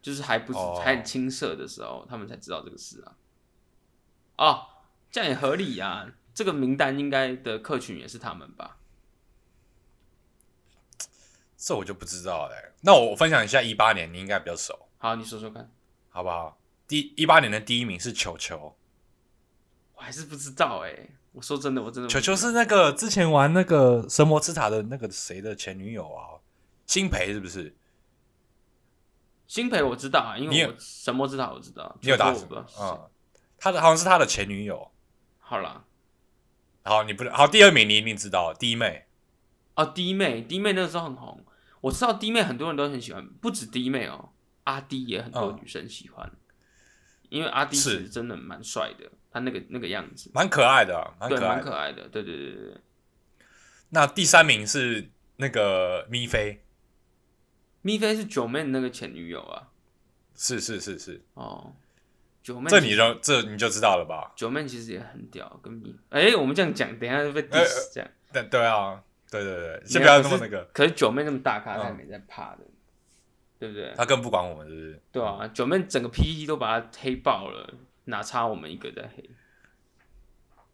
[0.00, 3.16] 就是还不是、哦还很青涩的时候，他们才知道这个事啊。
[4.38, 4.66] 哦，
[5.10, 6.06] 这样也合理啊。
[6.34, 8.78] 这个名单应该的客群也是他们吧？
[11.66, 15.68] 这我就不知道嘞、那我分享一下一八年，你应该比较熟，好，你说说看。
[16.10, 16.56] 好不好？
[16.86, 18.76] 第一八年的第一名是球球，
[19.96, 26.38] 我还是不知道哎、我说真的，我真的球球是那个之前玩那个神魔之塔的那个谁的前女友啊？
[26.86, 27.76] 辛培是不是？
[29.48, 32.76] 新培我知道啊，因为我神魔之塔我知道，你有打球球我不是。
[32.80, 33.10] 嗯，
[33.58, 34.88] 他的好像是他的前女友。
[35.40, 35.84] 好啦，
[36.84, 39.06] 好，你不好，第二名你一定知道，弟妹。
[39.74, 41.44] 哦，弟妹，弟妹那个时候很红，
[41.86, 44.30] 我知道弟妹很多人都很喜欢，不止弟妹哦，
[44.64, 45.58] 阿弟也很多嗯。
[45.62, 46.30] 女生喜欢，
[47.28, 51.54] 因为阿弟其是实真的蛮帅的，他那个那个样子，蛮可爱的啊，蛮对，可爱的。
[51.56, 52.76] 蛮可爱的，对对对对对。
[53.90, 56.64] 那第三名是那个咪菲，
[57.82, 59.68] 咪菲是九妹的那个前女友啊，
[60.34, 61.72] 是是是是，哦，
[62.42, 64.32] 九妹这你就这你就知道了吧？
[64.34, 69.00] 九妹其实也很屌，跟咪，哎、我们这样讲，等一下就被哎 diss 这样，对对啊，
[69.42, 72.60] 对对对，没先不要那么那个，可是九妹那么大咖，嗯她也没在怕的，
[73.58, 73.92] 对不对？
[73.96, 75.02] 他更不管我们，是不是？
[75.12, 79.30] 对啊，九妹整个 PPT 都把她黑爆了，哪差我们一个在黑？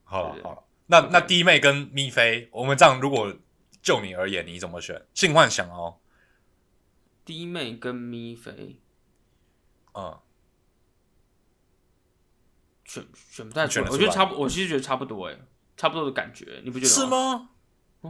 [0.05, 3.35] 好了好了，那那弟妹跟咪菲，我们这样如果
[3.81, 5.01] 就你而言，你怎么选？
[5.15, 6.01] 性幻想哦，
[7.25, 8.81] 弟妹跟咪菲
[9.95, 10.19] 嗯，
[12.85, 15.39] 选选不太出来我觉得差不，我其实觉得差不多哎，
[15.77, 17.07] 差不多的感觉，你不觉得是？
[17.07, 17.51] 吗？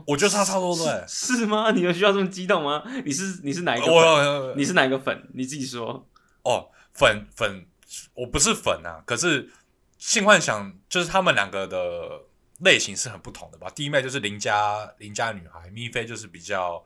[0.07, 1.05] 我觉得差差不多对。
[1.07, 1.70] 是吗？
[1.72, 2.83] 你有需要这么激动吗？
[3.05, 5.28] 你是你是哪一个你是哪一个粉？
[5.35, 6.09] 你自己说。
[6.42, 7.66] 哦，粉粉，
[8.14, 9.50] 我不是粉啊，可是
[9.98, 12.22] 性幻想就是他们两个的
[12.61, 13.70] 类型是很不同的吧？
[13.70, 16.85] 弟妹就是邻家邻家女孩，咪菲就是比较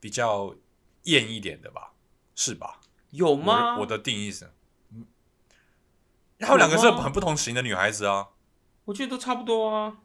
[0.00, 0.54] 比较
[1.04, 1.92] 艳一点的吧？
[2.34, 2.80] 是吧？
[3.10, 3.76] 有吗？
[3.76, 4.50] 我我的定义是，
[4.90, 5.06] 嗯，
[6.40, 8.28] 他们两个是很不同型的女孩子啊。
[8.86, 9.98] 我觉得都差不多啊。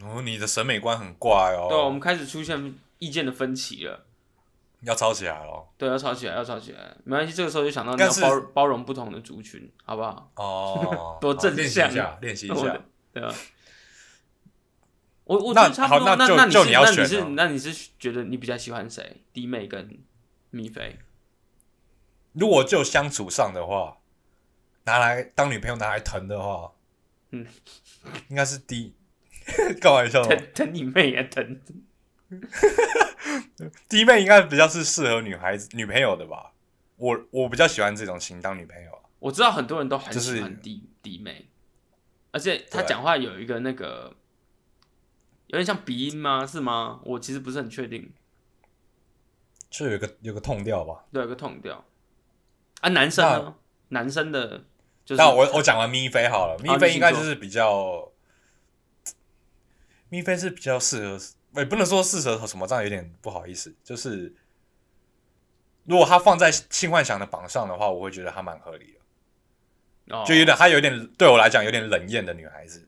[0.00, 1.66] 哦，你的审美观很怪哦。
[1.68, 4.06] 对啊，我们开始出现意见的分歧了。
[4.80, 5.68] 要吵起来了。
[5.78, 7.32] 对，要吵起来，要吵起来，没关系。
[7.32, 10.32] 这个时候就想到你要包包容不同的族群，好不好？
[10.36, 12.80] 哦 多正好练习向一下，练习一下。
[13.12, 13.32] 对啊。
[15.24, 16.08] 我我那觉得差不多。
[16.08, 19.22] 好那就那你是那你是那你是觉得你比较喜欢谁？
[19.32, 20.00] 弟妹跟
[20.50, 20.98] 米菲？
[22.32, 23.98] 如果就相处上的话，
[24.84, 26.72] 拿来当女朋友拿来疼的话，
[27.30, 27.46] 嗯，
[28.28, 28.96] 应该是第
[29.80, 31.60] 开玩笑的，疼疼你妹啊疼！
[33.88, 36.52] 弟妹应该比较是适合女孩子女朋友的吧？
[36.96, 39.00] 我我比较喜欢这种型当女朋友啊。
[39.18, 41.48] 我知道很多人都很喜欢弟弟妹，
[42.30, 44.14] 而且他对讲话有一个那个
[45.48, 46.46] 有点像鼻音吗？
[46.46, 47.00] 是吗？
[47.04, 48.12] 我其实不是很确定。
[49.70, 51.04] 就有一个有个痛调吧。
[51.12, 51.84] 对，有个痛调
[52.80, 52.88] 啊。
[52.90, 53.54] 男生呢？
[53.88, 54.64] 男生的
[55.04, 58.11] 就是那我我讲完咪菲好了，咪菲你请说应该就是比较，
[60.12, 61.18] 咪菲是比较适合，
[61.60, 63.74] 也不能说适合什么，这样有点不好意思。
[63.82, 64.34] 就是
[65.84, 68.92] 如果他放在性幻想的榜上的话，我会觉得他蛮合理
[70.06, 72.86] 的，哦就有点他有点对我来讲有点冷艳的女孩子，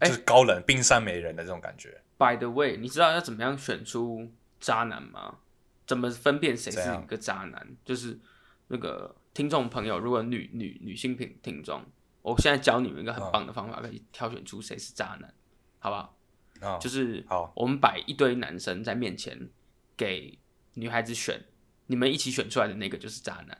[0.00, 2.02] 哎就是高冷冰山美人的这种感觉。
[2.18, 5.38] By the way，你知道要怎么样选出渣男吗？
[5.86, 7.76] 怎么分辨谁是一个渣男？
[7.84, 8.18] 就是
[8.66, 11.80] 那个听众朋友，如果女女女性听听众，
[12.22, 15.32] 我现在教你们一个很嗯棒的方法，可以挑选出谁是渣男，
[15.78, 16.16] 好不好？
[16.60, 19.50] 啊、就是好，我们摆一堆男生在面前，
[19.96, 20.38] 给
[20.74, 21.44] 女孩子选，
[21.86, 23.58] 你们一起选出来的那个就是渣男。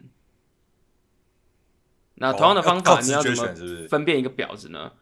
[2.15, 3.89] 那同样的方法，你要怎么？
[3.89, 4.93] 分辨一个婊子呢？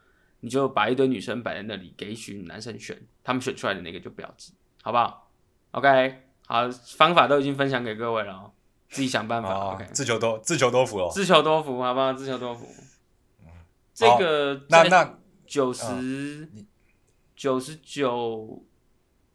[0.41, 4.53] 你就把一堆女生摆在那里，给一群男生选，他们选出来的那个就婊子，
[4.83, 5.31] 好不好
[5.71, 8.53] ？OK，好，方法都已经分享给各位了哦，
[8.89, 9.81] 自己想办法。
[9.93, 11.11] 自求多自求多福哦。
[11.13, 12.13] 自求多福，好不好？
[12.13, 12.67] 自求多福。
[13.95, 16.49] 这个那九十
[17.43, 18.65] 九十九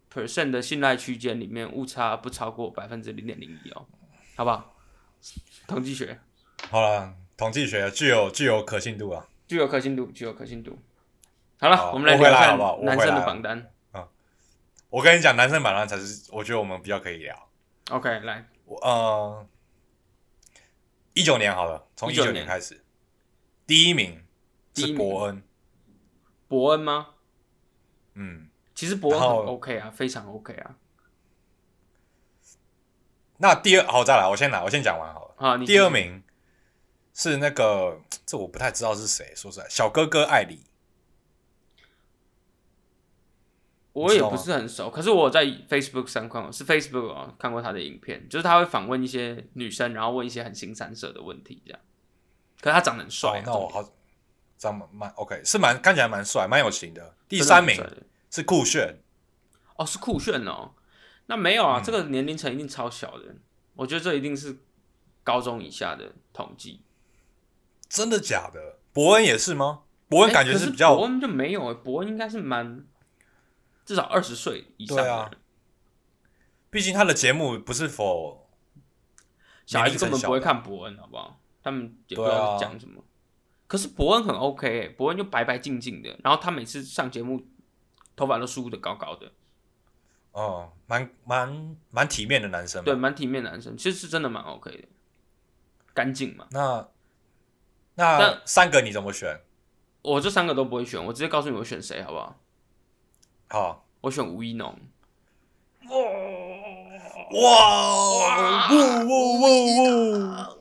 [0.10, 3.86] percent 的信赖区间里面，误差不超过百分之零点零一哦，
[4.38, 4.78] 好不好？
[5.68, 6.18] 统计学
[6.70, 9.28] 好了，统计学具有具有可信度啊。
[9.46, 10.80] 具有可信度，具有可信度。
[11.60, 13.70] 好了，我们来回聊男生的榜单。
[14.90, 17.50] 我跟你讲，男生榜单才是我觉得我们比较可以聊。
[17.90, 19.46] OK，来，我呃，
[21.12, 22.86] 一九年好了，从一九年年开始，
[23.66, 24.24] 第一名
[24.76, 25.44] 是伯恩，
[26.48, 27.16] 伯恩吗？
[28.20, 30.76] 嗯，其实伯恩很 OK 啊，非常 OK 啊。
[33.38, 35.36] 那第二好再来，我先来，我先讲完好了。
[35.38, 36.24] 啊，第二名
[37.14, 40.64] 是那个，这我不太知道是谁，说实在，小哥哥艾里，
[43.94, 51.80] 我也不是很熟，可是我在 Facebook 上看过，是 Facebook 啊，看过他的影片，就是他会访问一些女生，然后问一些很新三色的问题，这样。
[52.60, 53.92] 可是他长得很帅、啊，哦那我好，
[54.58, 57.16] 长得蛮 OK，是蛮看起来蛮帅，蛮有型的。
[57.30, 57.82] 第三名
[58.30, 59.00] 是酷炫，
[59.76, 60.72] 哦，是酷炫哦。
[61.28, 63.36] 那没有啊，嗯这个年龄层一定超小的，
[63.76, 64.58] 我觉得这一定是
[65.24, 66.82] 高中以下的统计。
[67.88, 68.80] 真的假的？
[68.94, 69.84] 伯恩也是吗？
[70.10, 72.86] 伯恩感觉是比较伯恩就没有诶，伯恩应该是蛮
[73.86, 75.32] 至少二十岁以上的人，对啊
[76.70, 78.50] 毕竟他的节目不是否
[79.66, 81.40] 小孩子根本不会看伯恩，好不好？
[81.62, 83.04] 他们也不知道讲什么。
[83.68, 87.46] 可是伯恩很 OK 诶，伯恩就白白净净的，然后他每次上节目
[88.16, 89.32] 头发都梳的高高的，
[90.32, 92.86] 哦，蛮蛮蛮体面的男生嘛。
[92.86, 94.88] 对，蛮体面的男生，其实是真的蛮 OK 的，
[95.94, 96.48] 干净嘛。
[96.52, 96.88] 那
[97.96, 99.42] 那那三个你怎么选？
[100.02, 102.40] 我这三个都不会选，我直接告诉你我选谁，好不好？
[103.50, 104.80] 好，我选吴一农。
[105.90, 106.00] 哇，
[107.34, 109.50] 哇哇哇
[109.84, 110.56] 哇！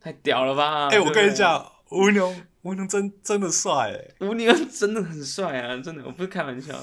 [0.00, 0.88] 太屌了吧！
[0.88, 4.14] 哎，我跟你讲，吴牛，吴牛真真的帅哎。
[4.20, 6.74] 吴宁真的很帅啊，真的，我不是开玩笑。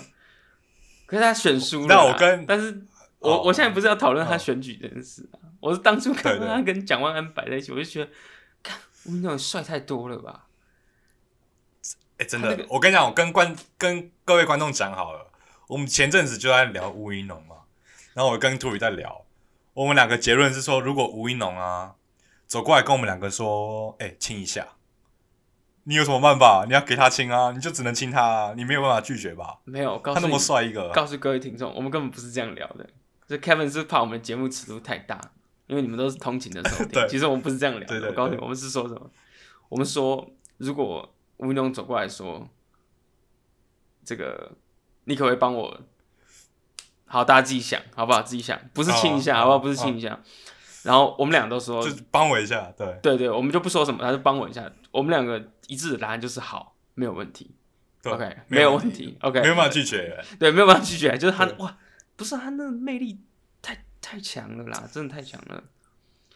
[1.05, 2.85] 可是他选输了啦，那我跟但是
[3.19, 8.11] 我、哦我现在不是要讨论他哦选举这件事啊，我是当初看到他跟蒋万安摆在一起，我就觉得，
[8.63, 10.47] 看吴宁帅太多了吧？
[12.17, 15.31] 哎，真的我跟你讲，我跟观跟各位观众讲好了，
[15.67, 17.57] 我们前阵子就在聊吴一龙嘛，
[18.13, 19.25] 然后我跟图宇在聊，
[19.73, 21.95] 我们两个结论是说，如果吴一龙啊
[22.47, 24.67] 走过来跟我们两个说，哎、亲一下，
[25.85, 26.65] 你有什么办法？
[26.67, 29.59] 你要给他亲啊，你就只能亲他啊，你没有办法拒绝吧？
[29.65, 32.87] 没有，告他那么，帅一个，告诉各位听众，我们根本不是这样聊的。
[33.27, 35.19] 这 Kevin 是怕我们节目尺度太大，
[35.67, 36.87] 因为你们都是通勤的收听。
[36.93, 38.07] 对其实我们不是这样聊的。
[38.07, 39.09] 我告诉你，我们是说什么？
[39.69, 42.47] 我们说，如果吴一农走过来说，
[44.05, 44.51] 这个
[45.05, 45.81] 你可不可以帮我？
[47.05, 48.21] 好，大家自己想，好不好？
[48.21, 49.55] 自己想，不是亲一下，哦好不好？
[49.57, 50.19] 哦不是亲一下。
[50.83, 54.69] 然后我们俩都说，就帮我一下，对对对，我们就不说什么，他就帮我一下。
[54.91, 57.55] 我们两个一致的答案就是好，没有问题。
[58.03, 59.17] OK，没没有问问题。
[59.21, 60.21] OK，没有办法拒绝。
[60.37, 61.77] 对，没有办法拒绝，就是他哇，
[62.15, 63.21] 不是他那个魅力
[63.61, 65.63] 太太强了啦，真的太强了。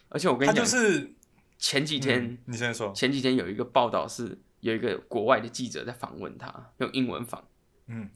[0.08, 1.14] 而且我跟他你讲，就是
[1.58, 7.46] 前几天、嗯你先说，前几天有一个报道是有一个国外的记者在访问他，用英文访，
[7.86, 8.08] 嗯，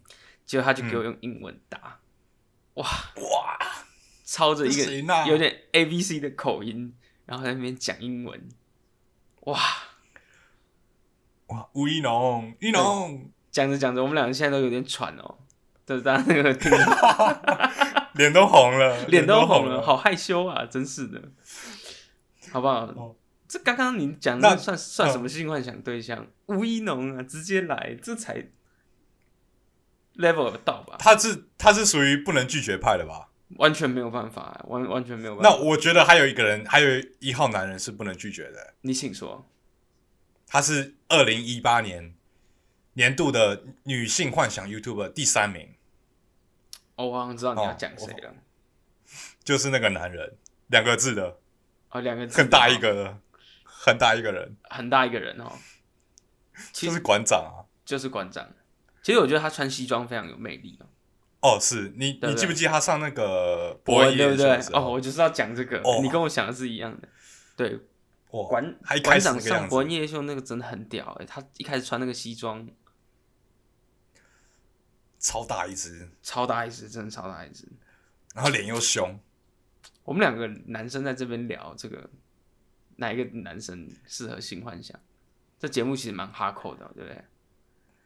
[0.47, 2.01] 结果他就给我用英文答，
[2.75, 2.87] 哇。
[3.17, 3.59] 哇，
[4.25, 6.97] 操着一个有点 A B C 的口音，
[7.27, 8.49] 然后在那边讲英文，
[9.41, 9.59] 哇，
[11.53, 15.39] 哇，吴一农，一农讲着讲着，我们两个现在都有点喘哦。
[15.85, 16.71] 就是大家那个听
[18.15, 21.21] 脸都红了，脸都都红了，好害羞啊，真是的，
[22.51, 22.85] 好不好？
[22.97, 23.17] 哦
[23.49, 26.27] 这刚刚你讲的那算算嗯什么性幻想对象？
[26.47, 28.49] 吴一农啊，直接来，这才
[30.17, 30.97] level 有到吧？
[30.99, 33.29] 他是他是属于不能拒绝派的吧？
[33.57, 35.51] 完全没有办法、啊，完完全没有办法。
[35.51, 36.89] 那我觉得还有一个人，还有
[37.19, 39.47] 一号男人是不能拒绝的，你请说。
[40.53, 42.15] 他是二零一八年
[42.93, 45.75] 年度的女性幻想 YouTube 第三名，
[46.97, 48.35] 哦，我好像知道你要哦讲谁了。
[49.43, 50.37] 就是那个男人，
[50.67, 51.39] 两个字的，
[51.89, 53.19] 哦，两个字很大哦一个的，
[53.65, 55.53] 很大一个人，很大一个人哦，
[56.71, 57.65] 其实就是馆长啊。
[57.87, 58.47] 就是馆长。
[59.03, 60.87] 其实我觉得他穿西装非常有魅力哦。
[61.41, 67.09] 哦，是你对对你记不记得他上那个伯伯恩对不对哦，我就是要讲这个，哦你跟我想的是一样的。
[67.57, 67.81] 对，
[68.33, 72.69] 哇馆还开始馆长上伯恩夜秀那个真的很屌哎、他一开始穿那个西装
[75.19, 77.69] 超大一只，超大一只，真的超大一只。
[78.35, 79.21] 然后脸又凶，
[80.03, 82.11] 我们两个男生在这边聊这个，
[82.97, 84.99] 哪一个男生适合性幻想？
[85.61, 87.25] 这节目其实蛮哈扣的，对不对？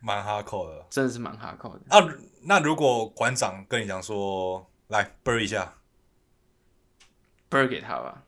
[0.01, 0.87] 蛮哈扣的。
[0.91, 1.83] 真的是蛮哈扣的。
[1.87, 5.79] 那那如果馆长跟你讲说，来啵一下，
[7.49, 8.26] 啵儿给他吧，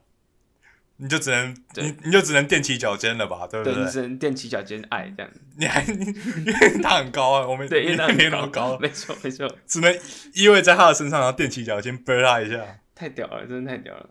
[0.99, 3.91] 你就只能你你就只能踮起脚尖了吧，对不对，你？
[3.91, 5.33] 只能踮起脚尖爱这样。
[5.57, 5.97] 你还因
[6.45, 9.93] 为他很高啊，我们对，因为他你很那么高，没错没错，只能
[10.35, 12.81] 依偎在他的身上，然后踮起脚尖啵他一下。
[12.95, 14.11] 太屌了，真的太屌了。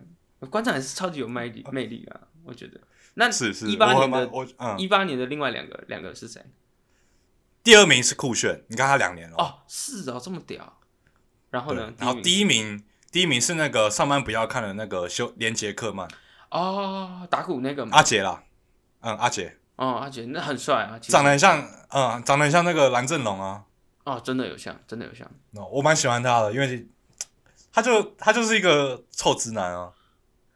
[0.50, 2.80] 馆长也是超级有魅力魅力啊，我觉得。
[3.16, 6.42] 那是是，一八我年的我嗯，一八年的另外两个两个是谁？
[7.64, 9.36] 第二名是酷炫，你看他两年了。
[9.38, 10.80] 哦，是哦，这么屌。
[11.50, 11.92] 然后呢？
[11.98, 16.08] 然后第一名，第一名是那个上班不要看的那个修连杰克曼
[16.50, 17.96] 哦，打鼓那个嘛。
[17.98, 18.44] 阿杰啦，
[19.02, 23.64] 嗯，阿杰哦，阿杰那很帅啊，其实长得很像，嗯，长得很像那个蓝正龙啊。
[24.04, 25.28] 哦，真的有像，真的有像。
[25.56, 26.88] 哦我蛮喜欢他的，因为
[27.74, 29.92] 他就他就是一个臭直男啊，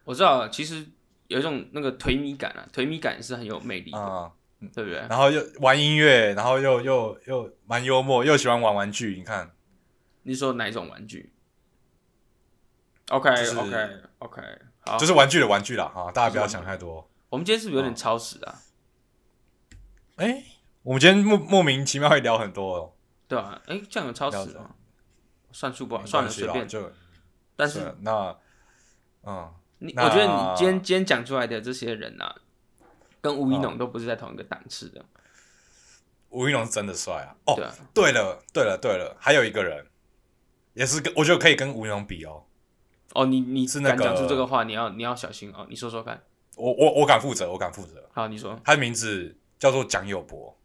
[0.06, 0.88] 我知道，其实
[1.28, 4.32] 有一种那个颓靡感啊，颓靡感是很有魅力的，啊、
[4.74, 5.00] 对不对？
[5.10, 9.16] 然后又玩音乐，然后又又又蛮幽默，又喜欢玩玩具。
[9.18, 9.52] 你看，
[10.24, 11.34] 你说哪一种玩具
[13.10, 14.42] ？OK 就是 OK OK，
[14.82, 17.10] 好，就是玩具的玩具啦，啊，大家不要想太多。
[17.30, 18.62] 我们今天是不是有点超时啊？
[20.18, 20.44] 哎、
[20.84, 22.94] 我们今天莫莫名其妙会聊很多哦，
[23.28, 24.76] 对啊、哎，这样有超时了吗？
[25.52, 26.68] 算数不好，没算了，关系啦随便。
[26.68, 26.92] 就
[27.56, 28.36] 但是是那
[29.24, 32.36] 嗯，你，我觉得你今天今天讲出来的这些人啊，
[33.22, 35.06] 跟吴一农都不是在同一个档次的，
[36.30, 37.36] 吴一龙是真的帅啊。
[37.46, 37.74] 哦，对啊。
[37.94, 39.86] 对了，对了，对了，还有一个人
[40.74, 42.46] 也是跟我觉得可以跟吴一龙比哦。
[43.14, 45.66] 哦，你你是那敢讲出这个话，你要你要小心哦。
[45.70, 46.22] 你说说看。
[46.56, 48.10] 我我我敢负责，我敢负责。
[48.14, 48.60] 好，你说。
[48.64, 50.58] 他的名字叫做蒋友柏，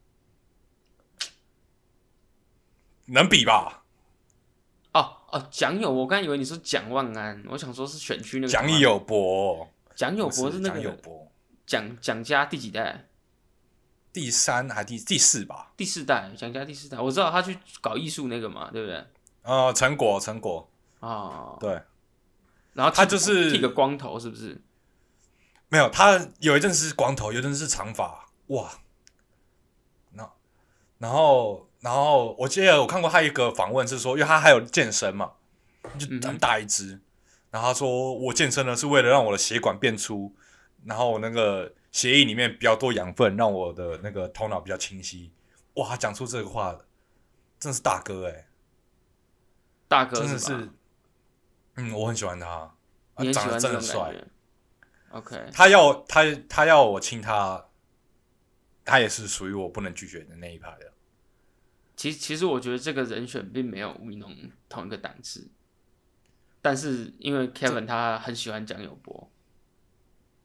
[3.07, 3.84] 能比吧？
[4.92, 11.32] 哦哦，蒋友，我刚以为你说蒋万安，我想说是选区那个蒋友柏，蒋友不柏是那蒋友个柏，
[11.66, 13.07] 蒋蒋家第几代？
[14.12, 15.72] 第三还第第四吧？
[15.76, 16.99] 第四代，蒋家第四代。
[16.99, 19.05] 我知道他去搞艺术那个嘛，对不对？
[19.42, 20.68] 呃，成果成果，
[21.01, 21.80] 哦，对，
[22.77, 24.61] 然后他就是剃个光头，是不是？
[25.70, 28.70] 没有他有一阵是光头，有一阵是长发，哇！
[30.11, 30.31] 那
[30.99, 35.33] 然后然后我记得我看过他一个访问是说，因为他还有健身嘛，
[35.99, 37.01] 就很大一只，
[37.51, 40.35] 然后他说我健身呢是为了让我的血管变粗，
[40.85, 45.33] 然后那个血液里面比较多养分，让我的那个头脑比较清晰。
[45.77, 46.77] 哇，他讲出这个话，
[47.59, 48.47] 真的是大哥哎、
[49.89, 50.70] 大哥真的是
[51.77, 52.74] 嗯，我很喜欢他，啊
[53.18, 53.95] 你很喜长得欢这真的帅。
[53.95, 54.29] 种感觉。
[55.11, 57.68] OK，他要他他要我亲他，
[58.85, 60.93] 他也是属于我不能拒绝的那一派的。
[61.97, 64.35] 其其实我觉得这个人选并没有吴一农
[64.68, 65.49] 同一个档次，
[66.61, 69.31] 但是因为 Kevin 他很喜欢蒋友柏，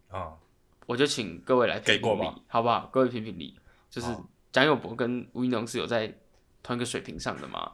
[0.09, 0.37] 啊、
[0.85, 2.89] 我就请各位来评给过吧评理，好不好？
[2.93, 3.59] 各位评评理，
[3.89, 6.17] 就是好蒋友柏跟吴一农是有在
[6.63, 7.73] 同一个水平上的吗？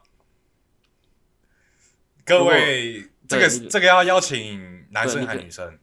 [2.24, 5.78] 各位，这个这个要邀请男生还是女生？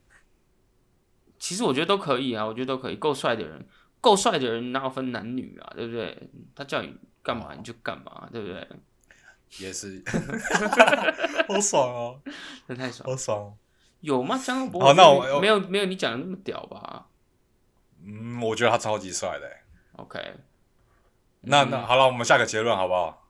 [1.37, 2.95] 其实我觉得都可以啊，我觉得都可以。
[2.95, 3.65] 够帅的人，
[4.01, 5.71] 够帅的人哪有分男女啊？
[5.75, 6.29] 对不对？
[6.55, 8.67] 他叫你干嘛你就干嘛，对不对？
[9.59, 10.03] 也是，
[11.47, 12.21] 好爽哦，
[12.67, 13.07] 那太爽。
[13.07, 13.57] 好爽哦。
[14.01, 14.37] 有吗？
[14.37, 14.81] 江友柏？
[14.83, 17.07] 好那我没有没有你讲的那么屌吧
[18.03, 19.63] 嗯，我觉得他超级帅的欸。
[19.97, 20.19] ？OK，
[21.41, 23.29] 那嗯那好了，我们下个结论好不好？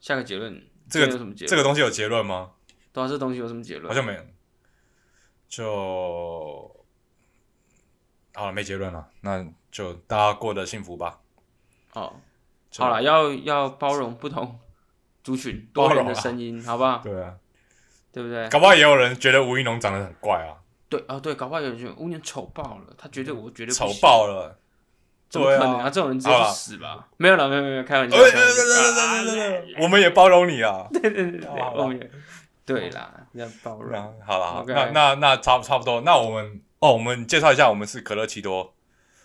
[0.00, 1.48] 下个结论，这个什么结论？
[1.48, 2.52] 这个东西有结论吗？
[2.92, 3.88] 对啊，这东西有什么结论？
[3.88, 4.20] 好像没有。
[5.48, 5.66] 就
[8.34, 11.20] 好了，没结论了，那就大家过得幸福吧。
[11.92, 12.14] 哦，
[12.78, 14.58] 好了，要要包容不同
[15.22, 17.02] 族群多元的声音，好不好？
[17.04, 17.34] 对啊，
[18.12, 18.48] 对不对？
[18.48, 20.56] 搞不好也有人觉得吴一农长得很怪啊，
[20.88, 24.58] 对啊，对，搞不好有人觉得吴年丑爆了，他绝对我绝对丑，爆了。
[25.28, 25.90] 怎么可能对啊啊？
[25.90, 27.08] 这种人直接去好啦死吧！
[27.16, 28.18] 没有了，没有没有，开玩笑，
[29.80, 30.86] 我们也包容你啊。
[30.92, 32.10] 对对对对，好啦我们也
[32.64, 34.20] 对啦，要包容。
[34.24, 36.00] 好了，好 OK 那那那差差不多。
[36.02, 38.74] 那我们哦，我们介绍一下，我们是可乐奇多。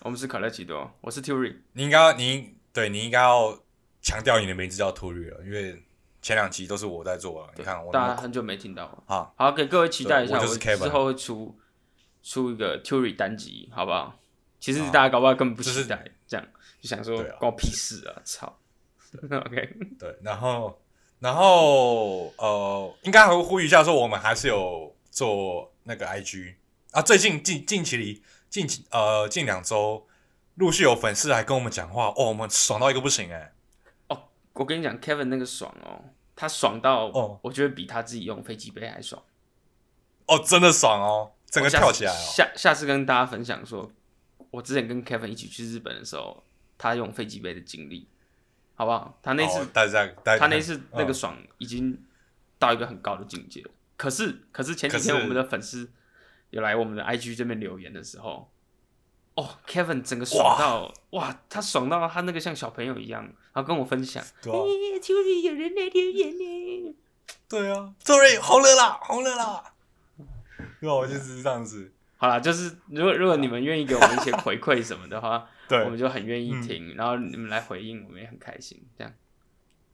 [0.00, 3.58] 我们是可乐奇多，我是 Tury，你应该你对你应该要
[4.00, 5.82] 强调你的名字叫 Turi 了，因为
[6.22, 7.52] 前两期都是我在做了。
[7.56, 9.02] 你看我大家很久没听到了。
[9.06, 11.58] 啊，好，给各位期待一下，我就是之后会出
[12.22, 14.18] 出一个 Tury 单集，好不好？
[14.60, 16.46] 其实啊大家搞不好根本不就是期待，这样
[16.80, 18.22] 就想说对啊关我屁事啊！
[18.24, 18.58] 操，
[19.22, 20.80] OK，对，然后
[21.20, 26.54] 然后呃，应该还会呼吁一下，说我们还是有做那个 IG
[26.92, 27.02] 啊。
[27.02, 30.06] 最近近近期里近期呃近两周，
[30.54, 33.52] 陆续有粉丝来跟我们讲话，哦，我们爽到一个不行哎、
[34.08, 34.22] 哦
[34.54, 36.04] 我跟你讲，Kevin 那个爽哦，
[36.34, 39.22] 他爽到哦我觉得比他自己用飞机杯还爽。
[40.26, 42.16] 哦，真的爽哦，整个跳起来哦。
[42.34, 43.90] 下下次跟大家分享说，
[44.50, 46.42] 我之前跟 Kevin 一起去日本的时候，
[46.76, 48.08] 他用飞机杯的经历，
[48.78, 49.18] 好不好？
[49.20, 52.00] 他那次、哦大家大家他那次那个嗯爽已经
[52.60, 53.70] 到一个很高的境界了。
[53.96, 55.90] 可是可是前几天我们的粉丝
[56.50, 58.48] 有来我们的 IG 这边留言的时候，
[59.34, 66.96] 哦，Kevin 整个爽到哇他爽到他那个像小朋友一样，然后跟我分享，哎 u r 有人来留言呢。
[67.48, 69.64] 对啊，周瑞红了啦，红了啦。
[70.80, 71.90] 对啊，我就是这样子。
[72.16, 78.82] 好啦，就是如果如果你们愿意给我们一些回馈什么的话，对我们就很愿意嗯听，然后你们来回应，我们也很开心。
[78.96, 79.12] 这样，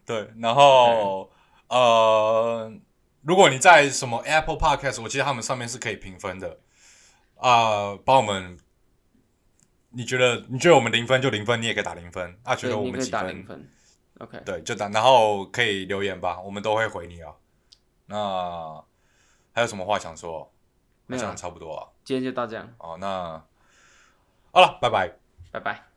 [0.06, 1.30] 对，然后
[1.68, 2.72] 呃，
[3.22, 6.60] 如果你在什么 Apple Podcast，我记得他们上面是可以评分的
[7.36, 8.58] 啊，帮、我们。
[9.96, 12.52] 你觉得你觉得我们零分就零分，你也可以打零分啊。
[12.56, 13.70] 觉，得我们几分零分。
[14.18, 17.32] OK，对，就打，然后可以留言吧，我们都会回你啊。
[18.06, 18.84] 那
[19.52, 20.52] 还有什么话想说？
[21.06, 21.92] 没有，差不多了。
[22.02, 23.40] 今天就到这样，哦，那
[24.50, 25.23] 好了，拜拜。
[25.54, 25.93] 拜拜。